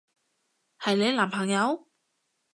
[0.79, 1.87] 係你男朋友？